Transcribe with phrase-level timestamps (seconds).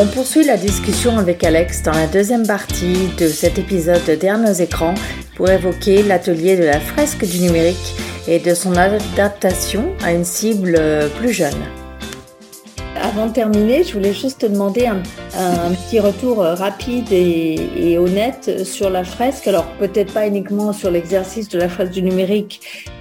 [0.00, 4.62] On poursuit la discussion avec Alex dans la deuxième partie de cet épisode de Derniers
[4.62, 4.94] écrans
[5.34, 7.96] pour évoquer l'atelier de la fresque du numérique
[8.28, 10.80] et de son adaptation à une cible
[11.18, 11.58] plus jeune.
[13.02, 15.02] Avant de terminer, je voulais juste te demander un,
[15.72, 19.48] petit retour rapide et, honnête sur la fresque.
[19.48, 22.60] Alors peut-être pas uniquement sur l'exercice de la fresque du numérique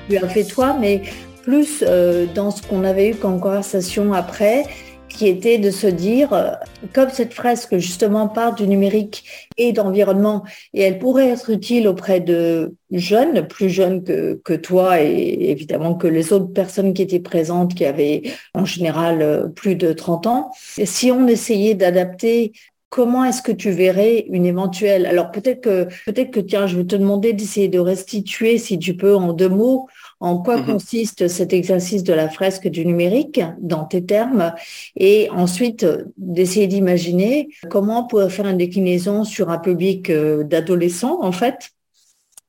[0.10, 1.04] que tu as fait toi, mais
[1.44, 4.66] plus euh, dans ce qu'on avait eu comme conversation après
[5.10, 6.52] qui était de se dire, euh,
[6.94, 9.24] comme cette fresque justement part du numérique
[9.58, 10.44] et d'environnement,
[10.74, 16.08] et elle pourrait être utile auprès de jeunes, plus jeunes que, toi et évidemment que
[16.08, 20.52] les autres personnes qui étaient présentes, qui avaient en général euh, plus de 30 ans,
[20.84, 22.54] si on essayait d'adapter
[22.90, 25.06] comment est-ce que tu verrais une éventuelle?
[25.06, 28.96] Alors peut-être que peut-être que tiens, je vais te demander d'essayer de restituer, si tu
[28.96, 29.88] peux, en deux mots,
[30.20, 30.66] en quoi mhm.
[30.66, 34.54] consiste cet exercice de la fresque du numérique dans tes termes
[34.96, 35.86] et ensuite
[36.18, 41.72] d'essayer d'imaginer comment on pourrait faire une déclinaison sur un public euh, d'adolescents en fait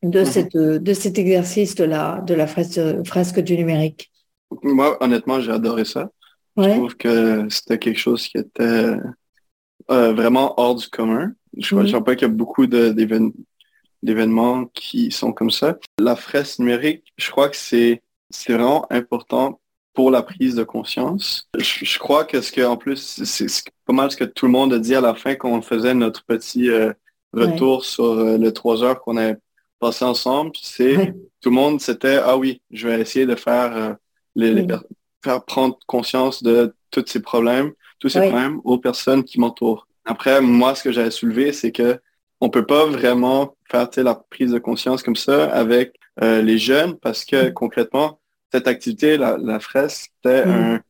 [0.03, 0.27] de, mhm.
[0.27, 4.11] cette, de cet exercice de la, de la fresque, du numérique?
[4.63, 6.11] Moi, honnêtement, j'ai adoré ça.
[6.57, 8.97] Je trouve que c'était quelque chose qui était
[9.91, 11.33] euh, vraiment hors du commun.
[11.57, 12.05] Je ne mhm.
[12.05, 13.33] pas qu'il y a beaucoup d'événements
[14.03, 15.79] d'événements qui sont comme ça.
[15.99, 18.03] La fresque numérique, je crois que c'est
[18.49, 19.61] vraiment important
[19.95, 21.49] pour la prise de conscience.
[21.59, 24.73] Je, crois que ce que en plus c'est pas mal ce que tout le monde
[24.73, 26.93] a dit à la fin quand on faisait notre petit euh,
[27.33, 29.35] retour sur euh, les trois heures qu'on a
[29.81, 33.95] passé ensemble, c'est tout le monde c'était ah oui, je vais essayer de faire euh,
[34.37, 34.67] les,
[35.25, 39.89] faire prendre conscience de tous ces problèmes, tous ces problèmes aux personnes qui m'entourent.
[40.05, 42.01] Après, moi, ce que j'avais soulevé, c'est que
[42.41, 46.97] on peut pas vraiment faire la prise de conscience comme ça avec euh, les jeunes
[46.97, 47.53] parce que mm.
[47.53, 48.21] concrètement,
[48.53, 50.81] cette activité, la, la fresque, c'était mm.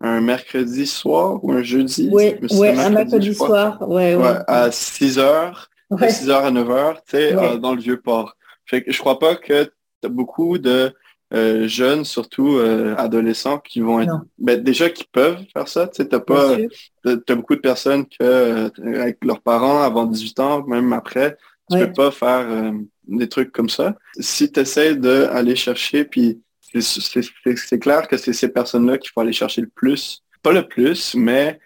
[0.00, 2.08] un, mercredi soir ou un jeudi.
[2.12, 3.88] Oui, un mercredi soir.
[3.88, 4.38] Ouais, ouais.
[4.46, 8.00] à 6 heures, de 6 heures à 9 heures, tu sais, euh, dans le vieux
[8.00, 8.36] port.
[8.64, 9.70] Fait que je crois pas que
[10.08, 10.94] beaucoup de
[11.34, 12.58] euh, jeunes, surtout
[12.96, 15.88] adolescents, qui vont être ben, déjà qui peuvent faire ça.
[15.88, 16.56] Tu t'as pas
[17.04, 21.36] as beaucoup de personnes que avec leurs parents avant 18 ans, même après,
[21.70, 22.72] tu peux pas faire euh,
[23.06, 23.96] des trucs comme ça.
[24.18, 26.40] Si tu essaies d'aller chercher, puis
[26.80, 30.22] c'est clair que c'est ces personnes-là qu'il faut aller chercher le plus.
[30.42, 31.58] Pas le plus, mais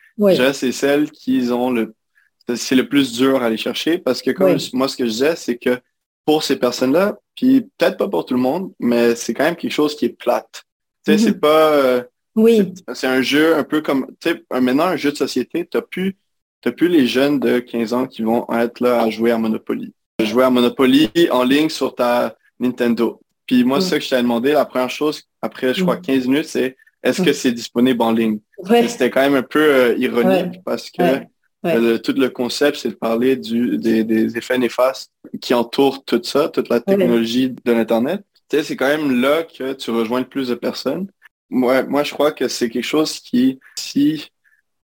[0.52, 1.94] c'est celles qui ont le...
[2.56, 5.36] C'est le plus dur à aller chercher parce que comme moi, ce que je disais,
[5.36, 5.78] c'est que
[6.24, 9.72] pour ces personnes-là, puis peut-être pas pour tout le monde, mais c'est quand même quelque
[9.72, 10.64] chose qui est plate.
[11.06, 11.40] Tu sais, c'est mhm.
[11.40, 11.72] pas...
[11.72, 12.02] Euh,
[12.36, 12.74] oui.
[12.92, 14.06] C'est un jeu un peu comme...
[14.20, 16.16] Tu sais, maintenant, un jeu de société, tu plus
[16.60, 19.94] t'as plus les jeunes de 15 ans qui vont être là à jouer à Monopoly.
[20.22, 23.18] Jouer à Monopoly en ligne sur ta Nintendo.
[23.46, 26.44] Puis moi, ce que je t'ai demandé, la première chose, après, je crois, 15 minutes,
[26.44, 28.40] c'est est-ce que c'est disponible en ligne?
[28.86, 31.02] C'était quand même un peu euh, ironique parce que
[31.66, 36.48] euh, tout le concept, c'est de parler du, des, effets néfastes qui entourent tout ça,
[36.48, 38.22] toute la technologie de l'Internet.
[38.48, 41.08] Tu sais, c'est quand même là que tu rejoins le plus de personnes.
[41.50, 44.30] Moi, moi je crois que c'est quelque chose qui, si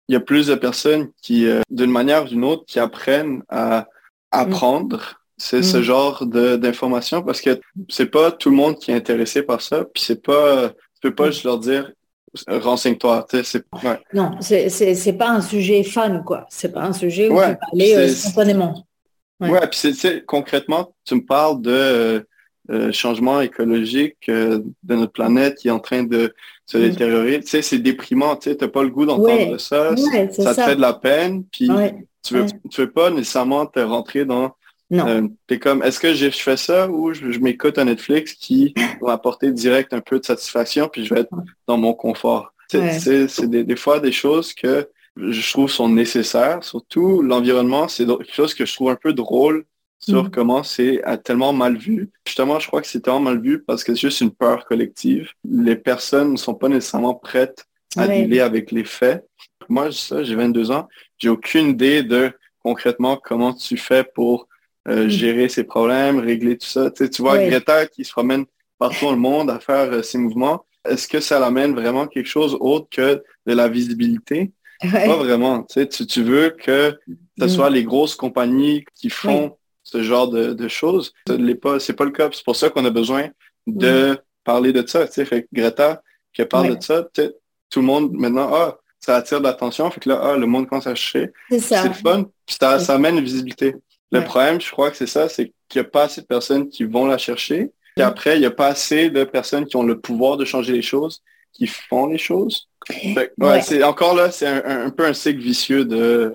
[0.07, 3.43] il y a plus de personnes qui, euh, d'une manière ou d'une autre, qui apprennent
[3.49, 3.87] à
[4.31, 5.19] apprendre.
[5.37, 5.81] C'est ce mm.
[5.81, 9.85] genre d'informations parce que c'est pas tout le monde qui est intéressé par ça.
[9.85, 11.31] Puis c'est pas, tu peux pas mm.
[11.31, 11.91] juste leur dire
[12.47, 13.25] renseigne-toi.
[13.43, 13.99] C'est, ouais.
[14.13, 16.45] Non, c'est pas un sujet fun, quoi.
[16.49, 18.85] C'est pas un sujet où tu peux aller euh, spontanément.
[19.39, 22.25] Ouais, puis c'est concrètement, tu me parles de
[22.69, 26.33] euh, changement écologique de notre planète qui est en train de
[26.65, 26.81] se mm.
[26.81, 27.39] détériorer.
[27.41, 29.95] Tu sais, c'est déprimant, tu t'as pas le goût d'entendre ça.
[30.31, 31.69] ça te fait de la peine, puis
[32.23, 34.53] tu veux, tu veux pas nécessairement te rentrer dans...
[34.89, 35.07] Non.
[35.07, 39.13] Euh, t'es comme, est-ce que je fais ça ou je, m'écoute un Netflix qui va
[39.13, 41.31] apporter direct un peu de satisfaction, puis je vais être
[41.67, 42.53] dans mon confort.
[42.69, 46.63] C'est des, des fois des choses que je trouve sont nécessaires.
[46.63, 49.65] Surtout l'environnement, c'est quelque chose que je trouve un peu drôle
[49.99, 50.31] sur mm.
[50.31, 52.09] comment c'est tellement mal vu.
[52.25, 55.31] Justement, je crois que c'est tellement mal vu parce que c'est juste une peur collective.
[55.43, 57.65] Les personnes ne sont pas nécessairement prêtes
[57.95, 59.25] à dealer avec les faits.
[59.69, 60.87] Moi, j'ai 22 ans,
[61.17, 62.31] j'ai aucune idée de
[62.63, 64.47] concrètement comment tu fais pour
[64.87, 65.09] euh, mm.
[65.09, 66.91] gérer ces problèmes, régler tout ça.
[66.91, 68.45] Tu, vois Greta qui se promène
[68.77, 70.65] partout dans le monde à faire euh, ces mouvements.
[70.87, 74.51] Est-ce que ça l'amène vraiment quelque chose autre que de la visibilité?
[74.79, 75.63] Pas vraiment.
[75.63, 76.97] Tu, tu veux que
[77.37, 77.49] ce mm.
[77.49, 81.13] soit les grosses compagnies qui font ce genre de, choses.
[81.27, 82.29] Ce n'est pas, c'est pas le cas.
[82.31, 83.29] C'est pour ça qu'on a besoin
[83.65, 85.07] de parler de ça.
[85.07, 86.01] Fait Greta
[86.33, 87.07] qui parle de ça,
[87.69, 89.89] tout le monde maintenant, ah, ça attire de l'attention.
[89.91, 91.31] Fait que là, ah, le monde commence à chercher.
[91.49, 92.25] C'est le fun.
[92.47, 93.75] ça, ça amène une visibilité.
[94.11, 96.69] Le problème, je crois que c'est ça, c'est qu'il n'y a pas assez de personnes
[96.69, 97.71] qui vont la chercher.
[97.97, 100.73] Et après, il n'y a pas assez de personnes qui ont le pouvoir de changer
[100.73, 102.69] les choses, qui font les choses.
[103.61, 106.31] c'est encore là, c'est un, peu un cycle vicieux de.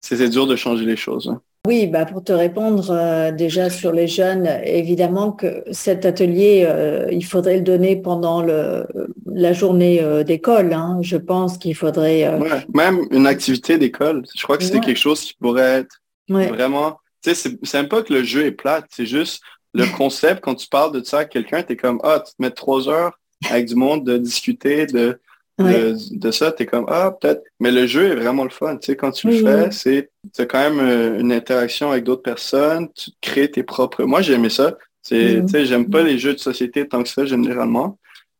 [0.00, 1.28] C'est dur de changer les choses.
[1.28, 1.40] Hein.
[1.66, 7.08] Oui, bah pour te répondre euh, déjà sur les jeunes, évidemment que cet atelier, euh,
[7.10, 8.86] il faudrait le donner pendant le,
[9.24, 10.74] la journée euh, d'école.
[10.74, 10.98] Hein.
[11.00, 12.38] Je pense qu'il faudrait...
[12.74, 14.24] même une activité d'école.
[14.36, 16.98] Je crois que c'est quelque chose qui pourrait être vraiment...
[17.22, 20.54] Tu sais, c'est même pas que le jeu est plate, c'est juste le concept, quand
[20.54, 23.18] tu parles de ça à quelqu'un, tu es comme, ah, tu te mets trois heures
[23.50, 25.18] avec du monde de discuter de,
[25.58, 27.42] de, ça, tu es comme, ah, peut-être.
[27.60, 28.76] Mais le jeu est vraiment le fun.
[28.76, 32.22] Tu sais, quand tu le fais, c'est c'est quand même euh, une interaction avec d'autres
[32.22, 32.88] personnes.
[32.94, 34.04] Tu crées tes propres.
[34.04, 34.76] Moi, j'ai aimé ça.
[35.02, 37.98] C'est, tu sais, j'aime pas les jeux de société tant que ça, généralement.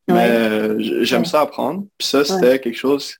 [0.08, 1.86] Mais euh, j'aime ça apprendre.
[1.98, 3.14] Puis ça, c'était quelque chose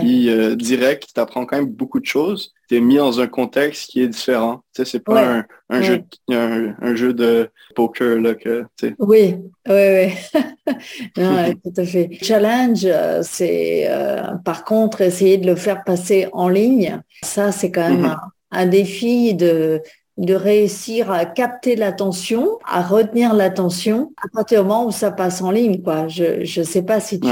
[0.00, 2.52] qui euh, direct, qui t'apprend quand même beaucoup de choses.
[2.72, 4.62] Tu mis dans un contexte qui est différent.
[4.74, 8.64] Tu sais, c'est pas un, jeu, un, jeu de poker là que.
[8.78, 8.94] Tu sais.
[8.98, 9.36] Oui,
[9.68, 10.74] oui, oui.
[11.14, 12.08] tout à fait.
[12.22, 17.02] Challenge, euh, c'est euh, par contre essayer de le faire passer en ligne.
[17.22, 18.30] Ça, c'est quand même mm-hmm.
[18.52, 19.82] un, défi de
[20.16, 25.42] de réussir à capter l'attention, à retenir l'attention à partir du moment où ça passe
[25.42, 25.82] en ligne.
[25.82, 26.08] Quoi.
[26.08, 27.28] Je ne sais pas si tu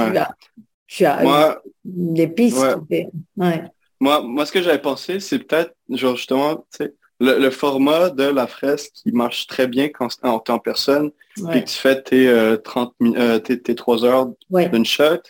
[1.06, 2.76] as moi, des pistes.
[4.00, 6.66] Moi, moi, ce que j'avais pensé, c'est peut-être, genre, justement,
[7.20, 11.62] le, le, format de la fresque qui marche très bien quand en, en personne, puis
[11.62, 15.20] que tu fais tes, 30 euh, euh, tes, tes 3 heures d'une shot.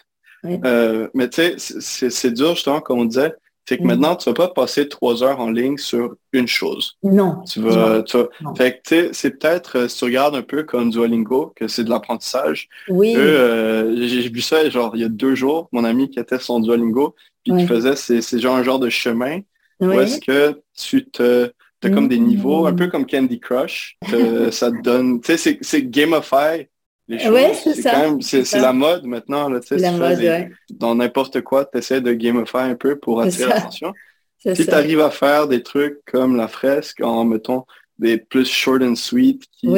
[0.45, 3.35] Euh, mais tu sais, c'est dur, justement, comme on disait,
[3.71, 3.87] c'est que mm.
[3.87, 6.97] maintenant, tu vas pas passer trois heures en ligne sur une chose.
[7.05, 7.43] Non.
[7.49, 8.17] Tu vas, tu
[8.57, 11.91] Fait que, c'est peut-être, euh, si tu regardes un peu comme Duolingo, que c'est de
[11.91, 12.69] l'apprentissage.
[12.89, 13.15] Oui.
[13.17, 16.59] Euh, j'ai vu ça, genre, il y a deux jours, mon ami qui était son
[16.59, 17.15] Duolingo,
[17.45, 19.41] puis qui faisait, c'est genre un genre de chemin
[19.81, 21.53] où est-ce que tu te,
[21.83, 23.97] as comme des niveaux, un peu comme Candy Crush.
[24.51, 26.69] ça te donne, tu sais, c'est gamify
[27.11, 28.09] Ouais, c'est ça.
[28.21, 29.49] C'est la mode maintenant.
[29.49, 33.93] Là, la mode, Dans n'importe quoi, tu essaies de gamifier un peu pour attirer l'attention.
[34.39, 37.65] Si tu arrives à faire des trucs comme la fresque en, mettons,
[37.99, 39.69] des plus short and sweet qui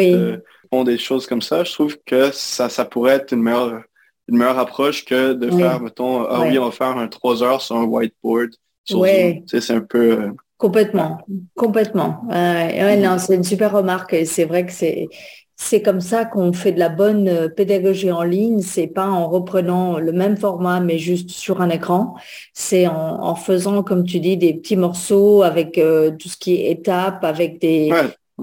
[0.71, 3.83] font des choses comme ça, je trouve que ça, ça pourrait être une meilleure,
[4.29, 7.61] une meilleure approche que de faire, mettons, ah oui, on va faire un 3 heures
[7.61, 8.51] sur un whiteboard.
[8.85, 10.13] C'est un peu...
[10.13, 11.19] Euh, complètement,
[11.57, 12.25] complètement.
[12.33, 15.09] Euh, non, c'est une super remarque et c'est vrai que c'est
[15.63, 18.61] c'est comme ça qu'on fait de la bonne euh, pédagogie en ligne.
[18.63, 22.15] C'est pas en reprenant le même format, mais juste sur un écran.
[22.53, 26.71] C'est en, faisant, comme tu dis, des petits morceaux avec euh, tout ce qui est
[26.73, 27.93] étape, avec des,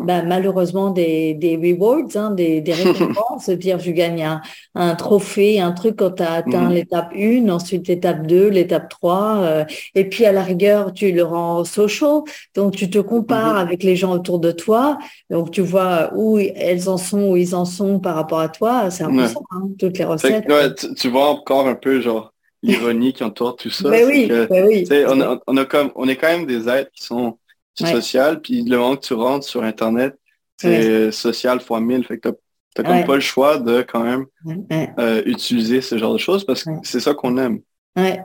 [0.03, 3.49] bah, malheureusement des, des rewards, hein, des, des récompenses.
[3.49, 4.41] dire tu gagnes un,
[4.75, 6.73] un, trophée, un truc quand tu as atteint mhm.
[6.73, 9.37] l'étape 1, ensuite l'étape 2, l'étape 3.
[9.37, 9.65] Euh,
[9.95, 12.21] et puis à la rigueur, tu le rends social.
[12.55, 13.67] Donc tu te compares mhm.
[13.67, 14.97] avec les gens autour de toi.
[15.29, 18.89] Donc tu vois où elles en sont, où ils en sont par rapport à toi.
[18.91, 20.47] C'est un peu ça, hein, toutes les recettes.
[20.95, 23.89] tu, vois encore un peu genre l'ironie qui entoure tout ça.
[23.89, 24.85] Mais oui, oui.
[25.07, 27.37] On, a, on, a comme, on est quand même des êtres qui sont
[27.87, 28.41] social.
[28.41, 30.15] Puis le moment que tu rentres sur Internet,
[30.57, 32.05] c'est social fois 1000.
[32.05, 32.29] Fait que
[32.75, 34.25] t'as comme pas le choix de quand même
[34.99, 37.59] euh, utiliser ce genre de choses parce que c'est ça qu'on aime.
[37.95, 38.21] Ouais,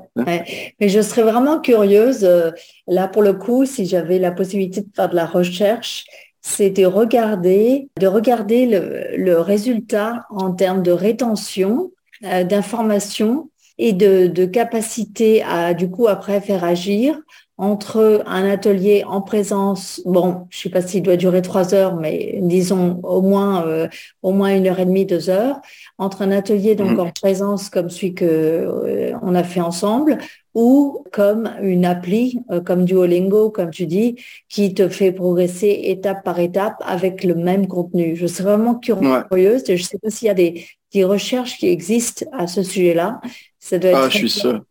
[0.79, 2.51] Mais je serais vraiment curieuse, euh,
[2.87, 6.05] là pour le coup, si j'avais la possibilité de faire de la recherche,
[6.43, 11.91] c'est de regarder, de regarder le, résultat en termes de rétention
[12.25, 17.19] euh, d'informations et de, de, capacité à du coup après faire agir
[17.57, 22.39] entre un atelier en présence, bon, je sais pas s'il doit durer trois heures, mais
[22.43, 23.87] disons au moins euh,
[24.23, 25.61] au moins une heure et demie, deux heures,
[25.97, 27.01] entre un atelier donc mhm.
[27.01, 30.19] en présence comme celui que euh, on a fait ensemble,
[30.55, 34.17] ou comme une appli euh, comme Duolingo, comme tu dis,
[34.49, 38.17] qui te fait progresser étape par étape avec le même contenu.
[38.17, 39.63] Je serais vraiment curieuse.
[39.69, 43.21] Je sais pas s'il y a des, des recherches qui existent à ce sujet-là.
[43.61, 44.63] Ça doit être ah, je suis sûr.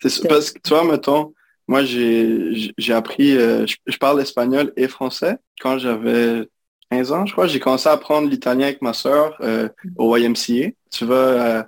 [0.00, 1.32] c'est parce que, vois, mettons,
[1.66, 5.38] moi, j'ai appris, euh, je, parle espagnol et français.
[5.60, 6.46] Quand j'avais
[6.90, 10.70] 15 ans, je crois, j'ai commencé à apprendre l'italien avec ma soeur euh, au YMCA.
[10.90, 11.62] Tu vas euh,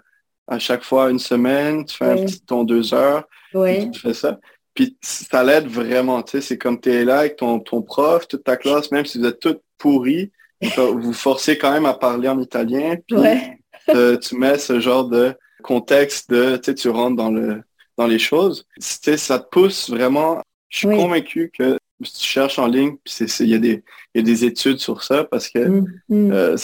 [0.46, 4.38] à chaque fois une semaine, tu fais un petit ton deux heures, tu fais ça.
[4.74, 8.28] Puis ça l'aide vraiment, tu sais, c'est comme tu es là avec ton, ton prof,
[8.28, 10.30] toute ta classe, même si vous êtes toutes pourries,
[10.76, 12.96] vous forcez quand même à parler en italien.
[13.08, 13.16] Puis
[14.20, 17.62] tu mets ce genre de contexte de, tu sais, tu rentres dans le
[17.96, 18.66] dans les choses.
[18.78, 20.42] Ça te pousse vraiment.
[20.68, 23.82] Je suis convaincu que si tu cherches en ligne, il y, a des,
[24.14, 26.32] y a des études sur ça parce que mm, mm.
[26.32, 26.56] Euh,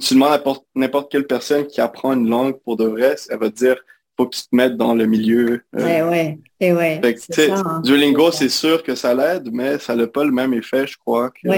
[0.00, 0.42] tu demandes à
[0.74, 3.76] n'importe quelle personne qui apprend une langue pour de vrai, elle va te dire
[4.16, 5.62] faut que tu te mettes dans le milieu.
[5.76, 7.00] Euh, ouais, Et ouais.
[7.38, 7.82] Hein.
[7.84, 11.30] Duolingo, c'est sûr que ça l'aide, mais ça n'a pas le même effet, je crois,
[11.30, 11.48] que,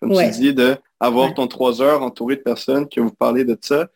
[0.00, 3.58] comme tu dis, de avoir ton trois heures entouré de personnes qui vous parler de
[3.60, 3.88] ça.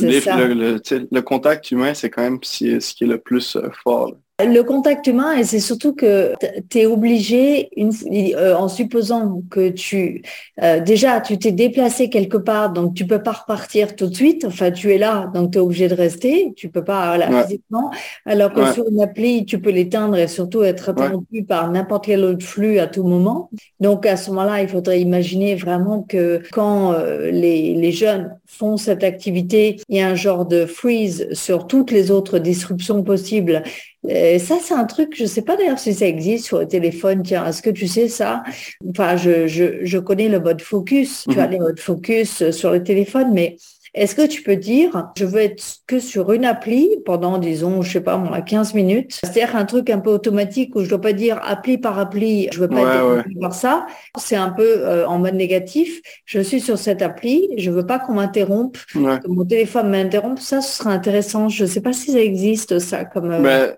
[0.00, 4.14] Le, contact humain, c'est quand même ce qui est le plus fort.
[4.40, 6.32] Le contact humain, et c'est surtout que
[6.68, 7.92] tu es obligé, une,
[8.34, 10.22] euh, en supposant que tu,
[10.62, 14.44] euh, déjà, tu t'es déplacé quelque part, donc tu peux pas repartir tout de suite,
[14.44, 17.90] enfin, tu es là, donc tu es obligé de rester, tu peux pas, voilà, physiquement,
[18.24, 22.24] alors que sur une appli, tu peux l'éteindre et surtout être interrompu par n'importe quel
[22.24, 23.50] autre flux à tout moment.
[23.80, 28.76] Donc, à ce moment-là, il faudrait imaginer vraiment que quand euh, les, les jeunes font
[28.76, 33.62] cette activité, il y a un genre de freeze sur toutes les autres disruptions possibles
[34.08, 36.66] et ça, c'est un truc, je ne sais pas d'ailleurs si ça existe sur le
[36.66, 37.22] téléphone.
[37.22, 38.42] Tiens, est-ce que tu sais ça?
[38.88, 41.24] Enfin, je, je, je, connais le mode focus.
[41.30, 41.52] Tu as mhm.
[41.52, 43.56] les modes focus sur le téléphone, mais
[43.94, 47.92] est-ce que tu peux dire, je veux être que sur une appli pendant, disons, je
[47.92, 49.18] sais pas, moi, 15 minutes?
[49.22, 52.60] C'est-à-dire un truc un peu automatique où je dois pas dire appli par appli, je
[52.60, 53.86] veux pas voir ça.
[54.16, 56.00] C'est un peu euh, en mode négatif.
[56.24, 60.38] Je suis sur cette appli, je veux pas qu'on m'interrompe, que mon téléphone m'interrompe.
[60.38, 61.50] Ça, ce serait intéressant.
[61.50, 63.30] Je sais pas si ça existe, ça, comme...
[63.30, 63.76] Euh, ben,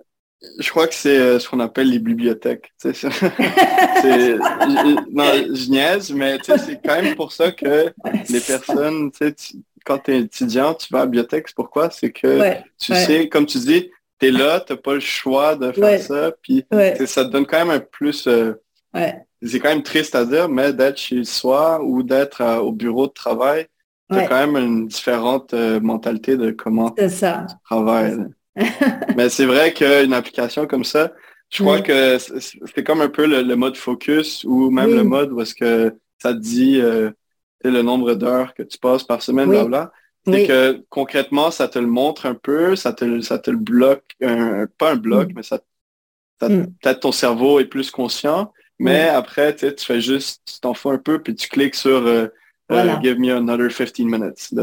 [0.59, 2.73] je crois que c'est euh, ce qu'on appelle les bibliothèques.
[2.79, 2.93] c'est,
[5.13, 7.93] non, je niaise, mais c'est quand même pour ça que
[8.29, 9.11] les personnes,
[9.85, 11.49] quand tu es étudiant, tu vas à la bibliothèque.
[11.55, 11.91] Pourquoi?
[11.91, 15.57] C'est que tu sais, comme tu dis, tu es là, tu n'as pas le choix
[15.57, 16.33] de faire ça.
[16.43, 16.65] Puis
[17.07, 18.27] ça te donne quand même un plus...
[18.27, 18.55] Euh,
[19.43, 23.09] c'est quand même triste à dire, mais d'être chez soi ou d'être euh, au bureau
[23.09, 23.67] de travail,
[24.11, 27.05] tu as quand même une différente mentalité de comment tu
[27.65, 28.19] travailles.
[29.17, 31.13] Mais c'est vrai qu'une application comme ça,
[31.51, 35.41] je crois que c'est comme un peu le, mode focus ou même le mode où
[35.41, 37.11] est-ce que ça te dit euh,
[37.63, 39.71] le nombre d'heures que tu passes par semaine, oui.
[39.71, 39.93] là.
[40.27, 44.17] C'est que concrètement, ça te le montre un peu, ça te, ça te le bloque,
[44.79, 45.33] pas un bloc, mm.
[45.37, 45.61] mais ça,
[46.41, 46.67] mm.
[46.81, 48.53] peut-être ton cerveau est plus conscient.
[48.79, 52.27] Mais après, tu fais juste, tu t'en fous un peu, puis tu cliques sur euh,
[52.73, 54.63] euh, give me another 15 minutes de,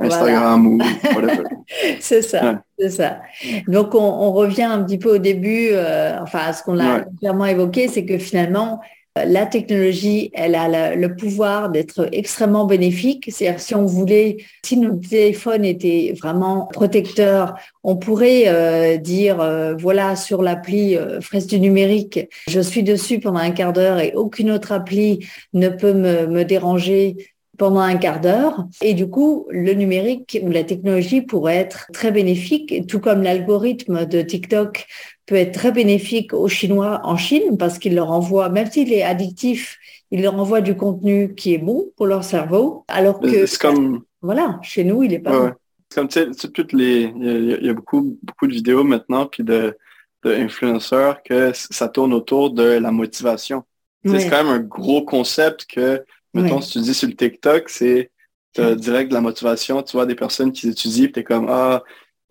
[0.00, 0.78] Instagram ou
[1.14, 1.44] whatever.
[2.00, 3.20] c'est ça, c'est ça.
[3.66, 7.46] Donc on, revient un petit peu au début, euh, enfin à ce qu'on a clairement
[7.46, 8.80] évoqué, c'est que finalement
[9.16, 13.26] la technologie, elle a le pouvoir d'être extrêmement bénéfique.
[13.28, 17.54] C'est-à-dire, si on voulait, si nos téléphones étaient vraiment protecteurs,
[17.84, 23.20] on pourrait euh, dire, euh, voilà, sur l'appli euh, Fraise du numérique, je suis dessus
[23.20, 27.16] pendant un quart d'heure et aucune autre appli ne peut me, me déranger
[27.56, 28.66] pendant un quart d'heure.
[28.80, 34.06] Et du coup, le numérique ou la technologie pourrait être très bénéfique, tout comme l'algorithme
[34.06, 34.86] de TikTok
[35.26, 39.02] peut être très bénéfique aux Chinois en Chine parce qu'il leur envoie, même s'il est
[39.02, 39.78] addictif,
[40.10, 44.04] il leur envoie du contenu qui est bon pour leur cerveau, alors que c'est comme
[44.24, 45.38] voilà, chez nous, il est pas.
[45.38, 45.52] Ouais,
[45.94, 49.76] Comme tu sais, toutes les, il y, a, beaucoup, beaucoup de vidéos maintenant puis de,
[50.24, 53.64] influenceurs que ça tourne autour de la motivation.
[54.06, 56.02] C'est quand même un gros concept que,
[56.32, 58.10] mettons, si tu dis sur le TikTok, c'est
[58.56, 59.82] direct de la motivation.
[59.82, 61.82] Tu vois des personnes qui étudient, tu es comme, ah,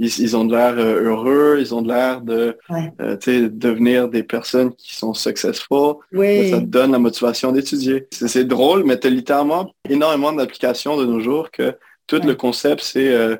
[0.04, 2.58] ils, ont de l'air euh, heureux, ils ont de l'air de
[3.00, 3.18] euh,
[3.50, 5.96] devenir des personnes qui sont successful.
[6.12, 8.08] Ça te donne la motivation d'étudier.
[8.12, 11.76] C'est drôle, mais tu as littéralement énormément d'applications de nos jours que
[12.08, 13.36] tout le concept, c'est euh,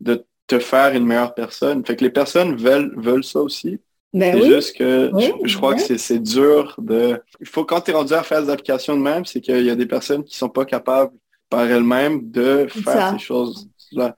[0.00, 1.84] de te faire une meilleure personne.
[1.84, 3.80] Fait que les personnes veulent, veulent ça aussi.
[4.12, 5.10] Ben c'est juste que
[5.44, 7.20] je, crois que c'est dur de...
[7.40, 9.68] Il faut, quand tu es rendu à faire des applications de même, c'est qu'il y
[9.68, 11.12] a des personnes qui sont pas capables
[11.50, 14.16] par elles-mêmes de faire ces choses-là.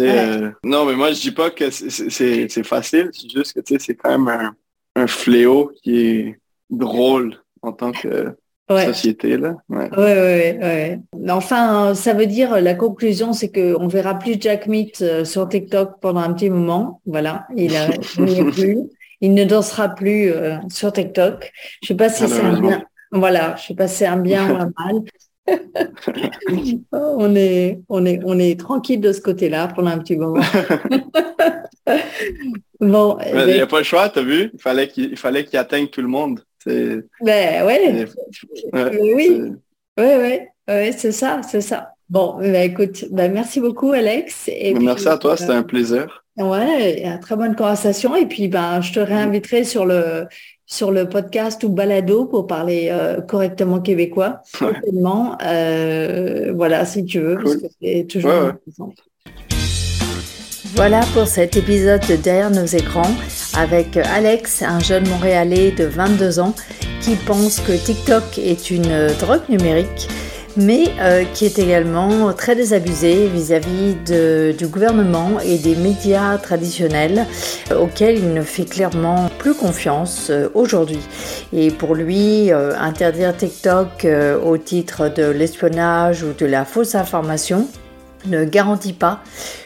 [0.00, 4.18] Euh, non, mais moi, je dis pas que c'est facile, c'est juste que c'est quand
[4.18, 4.54] même
[4.94, 6.38] un, fléau qui est
[6.70, 8.34] drôle en tant que
[8.68, 9.36] société.
[9.36, 9.56] Là.
[9.68, 9.90] Ouais.
[9.96, 11.00] Ouais, ouais,
[11.30, 16.00] Enfin, ça veut dire, la conclusion, c'est qu'on verra plus Jack Meat euh, sur TikTok
[16.00, 17.00] pendant un petit moment.
[17.06, 17.88] Voilà, il, a,
[18.52, 18.78] plus.
[19.20, 21.52] Il ne dansera plus euh, sur TikTok.
[21.82, 22.84] Je sais pas si c'est un bien.
[23.12, 25.02] Voilà, je sais pas si c'est un bien ou un mal.
[26.92, 30.42] On, est, on, est, on est tranquille de ce côté-là pendant un petit moment.
[32.80, 34.50] bon, il n'y a pas le choix, tu as vu?
[34.52, 36.42] Il fallait qu'il fallait qu'il atteigne tout le monde.
[36.66, 38.06] Ben ouais.
[38.72, 39.52] oui.
[39.98, 41.92] Oui, oui, c'est ça, c'est ça.
[42.08, 44.48] Bon, ben, écoute, ben, merci beaucoup Alex.
[44.48, 46.24] Et merci à toi, c'était un plaisir.
[46.36, 48.14] Ouais, très bonne conversation.
[48.14, 50.26] Et puis, ben, je te réinviterai sur le,
[50.66, 54.42] sur le podcast ou balado pour parler euh, correctement québécois.
[55.42, 58.52] Euh, voilà, si tu veux, parce que c'est toujours
[60.74, 63.10] Voilà pour cet épisode de Derrière nos écrans
[63.56, 66.54] avec Alex, un jeune Montréalais de 22 ans
[67.00, 70.08] qui pense que TikTok est une drogue numérique
[70.56, 73.94] mais euh, qui est également très désabusé vis-à-vis
[74.54, 77.26] du gouvernement et des médias traditionnels
[77.70, 81.00] euh, auxquels il ne fait clairement plus confiance euh, aujourd'hui.
[81.52, 84.06] Et pour lui, interdire TikTok
[84.44, 87.68] au titre de l'espionnage ou de la fausse information,
[88.26, 89.20] ne garantit pas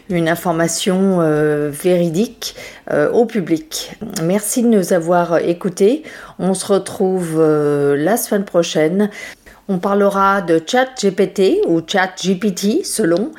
[0.09, 2.57] une information euh, véridique
[2.91, 3.93] euh, au public.
[4.23, 6.03] Merci de nous avoir écoutés.
[6.39, 9.11] On se retrouve euh, la semaine prochaine
[9.71, 13.31] on parlera de ChatGPT ou ChatGPT selon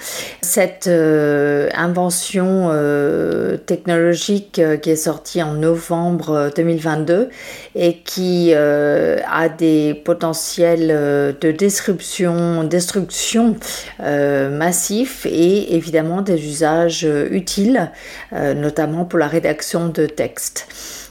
[0.41, 7.29] cette euh, invention euh, technologique euh, qui est sortie en novembre 2022
[7.75, 10.87] et qui a des potentiels
[11.39, 13.55] de destruction, destruction
[13.99, 17.91] massifs et évidemment des usages utiles,
[18.31, 20.67] notamment pour la rédaction de textes.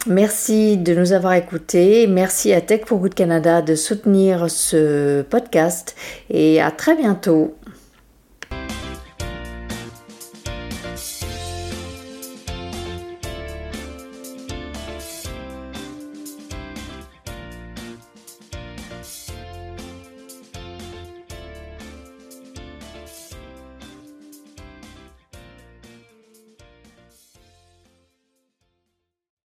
[0.06, 2.06] Merci de nous avoir écoutés.
[2.06, 5.94] Merci à Tech for Good Canada de soutenir ce podcast
[6.30, 7.54] et à très bientôt.